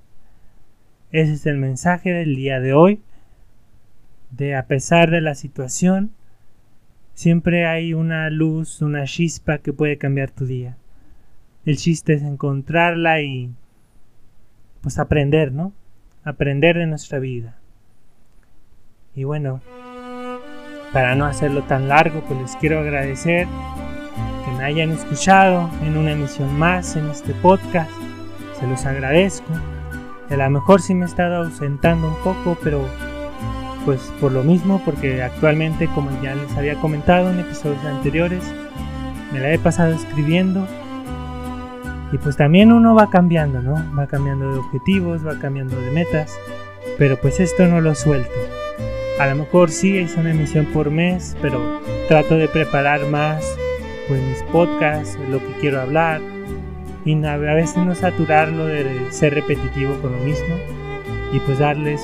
Ese 1.11 1.33
es 1.33 1.47
el 1.47 1.57
mensaje 1.57 2.11
del 2.11 2.35
día 2.35 2.59
de 2.59 2.73
hoy. 2.73 3.01
De 4.29 4.55
a 4.55 4.67
pesar 4.67 5.09
de 5.09 5.21
la 5.21 5.33
situación, 5.33 6.11
siempre 7.15 7.65
hay 7.65 7.95
una 7.95 8.29
luz, 8.29 8.83
una 8.83 9.05
chispa 9.05 9.57
que 9.57 9.73
puede 9.73 9.97
cambiar 9.97 10.29
tu 10.29 10.45
día. 10.45 10.77
El 11.65 11.77
chiste 11.77 12.13
es 12.13 12.21
encontrarla 12.21 13.21
y 13.21 13.49
pues 14.81 14.99
aprender, 14.99 15.51
¿no? 15.51 15.73
Aprender 16.23 16.77
de 16.77 16.85
nuestra 16.85 17.17
vida. 17.17 17.57
Y 19.15 19.23
bueno, 19.23 19.61
para 20.93 21.15
no 21.15 21.25
hacerlo 21.25 21.63
tan 21.63 21.87
largo, 21.87 22.23
pues 22.27 22.39
les 22.39 22.55
quiero 22.57 22.81
agradecer 22.81 23.47
que 24.45 24.51
me 24.51 24.63
hayan 24.63 24.91
escuchado 24.91 25.71
en 25.81 25.97
una 25.97 26.11
emisión 26.11 26.53
más 26.59 26.95
en 26.95 27.09
este 27.09 27.33
podcast. 27.33 28.04
Se 28.59 28.67
los 28.67 28.85
agradezco. 28.85 29.51
A 30.29 30.35
lo 30.35 30.49
mejor 30.49 30.81
sí 30.81 30.95
me 30.95 31.05
he 31.05 31.07
estado 31.07 31.43
ausentando 31.43 32.07
un 32.07 32.15
poco, 32.23 32.57
pero 32.63 32.81
pues 33.85 34.01
por 34.19 34.31
lo 34.31 34.43
mismo, 34.43 34.81
porque 34.83 35.21
actualmente, 35.21 35.87
como 35.87 36.09
ya 36.21 36.33
les 36.33 36.51
había 36.57 36.75
comentado 36.75 37.29
en 37.31 37.39
episodios 37.39 37.83
anteriores, 37.85 38.43
me 39.31 39.39
la 39.39 39.53
he 39.53 39.59
pasado 39.59 39.93
escribiendo. 39.93 40.67
Y 42.11 42.17
pues 42.17 42.37
también 42.37 42.71
uno 42.71 42.95
va 42.95 43.09
cambiando, 43.09 43.61
¿no? 43.61 43.75
Va 43.97 44.07
cambiando 44.07 44.51
de 44.51 44.59
objetivos, 44.59 45.25
va 45.25 45.37
cambiando 45.39 45.79
de 45.79 45.91
metas, 45.91 46.37
pero 46.97 47.17
pues 47.17 47.39
esto 47.39 47.67
no 47.67 47.81
lo 47.81 47.93
suelto. 47.93 48.33
A 49.19 49.27
lo 49.27 49.35
mejor 49.35 49.69
sí 49.69 49.97
es 49.97 50.15
una 50.15 50.31
emisión 50.31 50.65
por 50.67 50.89
mes, 50.89 51.37
pero 51.41 51.59
trato 52.07 52.35
de 52.35 52.47
preparar 52.47 53.05
más 53.07 53.43
pues 54.07 54.21
mis 54.21 54.43
podcasts, 54.51 55.17
lo 55.29 55.39
que 55.39 55.51
quiero 55.59 55.81
hablar, 55.81 56.21
y 57.05 57.23
a 57.23 57.37
veces 57.37 57.77
no 57.77 57.93
saturarlo 57.93 58.65
de 58.65 59.11
ser 59.11 59.35
repetitivo 59.35 59.93
con 60.01 60.11
lo 60.11 60.17
mismo 60.19 60.55
y 61.31 61.39
pues 61.39 61.59
darles 61.59 62.01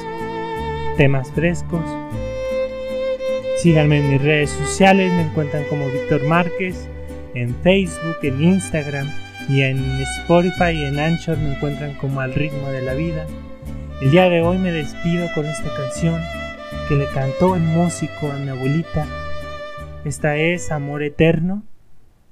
temas 0.95 1.31
frescos. 1.31 1.83
Síganme 3.57 3.99
en 3.99 4.11
mis 4.11 4.21
redes 4.21 4.51
sociales, 4.51 5.11
me 5.13 5.23
encuentran 5.23 5.63
como 5.69 5.87
Víctor 5.87 6.23
Márquez, 6.25 6.87
en 7.33 7.55
Facebook, 7.55 8.17
en 8.21 8.43
Instagram 8.43 9.07
y 9.49 9.61
en 9.61 9.79
Spotify 10.01 10.71
y 10.73 10.83
en 10.83 10.99
Anchor 10.99 11.37
me 11.37 11.55
encuentran 11.55 11.95
como 11.95 12.21
al 12.21 12.33
ritmo 12.33 12.69
de 12.69 12.81
la 12.81 12.93
vida. 12.93 13.25
El 14.01 14.11
día 14.11 14.29
de 14.29 14.41
hoy 14.41 14.57
me 14.57 14.71
despido 14.71 15.27
con 15.33 15.45
esta 15.45 15.69
canción 15.75 16.21
que 16.87 16.95
le 16.95 17.07
cantó 17.07 17.55
el 17.55 17.63
músico 17.63 18.31
a 18.31 18.37
mi 18.37 18.49
abuelita. 18.49 19.07
Esta 20.05 20.37
es 20.37 20.71
Amor 20.71 21.03
Eterno. 21.03 21.63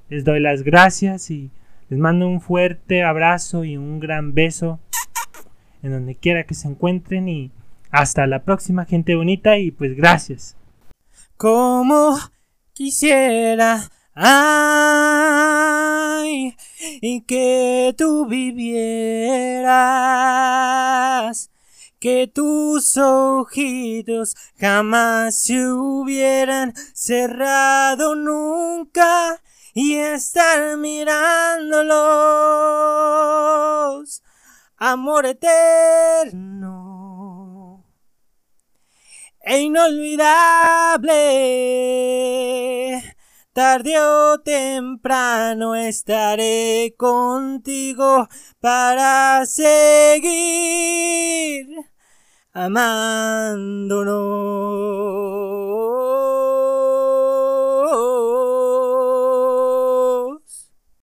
Les 0.10 0.24
doy 0.24 0.40
las 0.40 0.64
gracias 0.64 1.30
y 1.30 1.52
les 1.90 2.00
mando 2.00 2.28
un 2.28 2.40
fuerte 2.40 3.04
abrazo 3.04 3.64
y 3.64 3.76
un 3.78 4.00
gran 4.00 4.34
beso 4.34 4.80
en 5.82 5.92
donde 5.92 6.16
quiera 6.16 6.44
que 6.46 6.54
se 6.54 6.68
encuentren 6.68 7.28
y 7.28 7.52
hasta 7.90 8.28
la 8.28 8.44
próxima 8.44 8.86
gente 8.86 9.16
bonita 9.16 9.58
y 9.58 9.72
pues 9.72 9.96
gracias. 9.96 10.56
Como 11.36 12.18
quisiera 12.74 13.90
ay 14.14 14.70
y 17.02 17.22
que 17.22 17.96
tú 17.98 18.28
vivieras 18.28 19.10
que 22.00 22.28
tus 22.28 22.98
ojitos 22.98 24.36
jamás 24.60 25.36
se 25.36 25.68
hubieran 25.68 26.74
cerrado 26.94 28.16
nunca 28.16 29.42
y 29.74 29.96
estar 29.98 30.78
mirándolos. 30.78 31.90
Amor 34.78 35.26
eterno 35.26 36.80
e 39.42 39.60
inolvidable. 39.62 41.10
Tarde 43.52 44.00
o 44.00 44.40
temprano 44.40 45.76
estaré 45.76 46.94
contigo 46.98 48.28
para 48.60 49.46
seguir 49.46 50.30
amándonos. 52.54 54.10